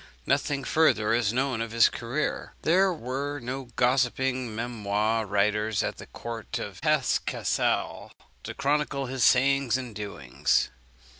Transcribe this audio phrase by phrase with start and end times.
[0.25, 2.55] Nothing further is known of his career.
[2.63, 8.11] There were no gossipping memoir writers at the court of Hesse Cassel
[8.41, 10.71] to chronicle his sayings and doings.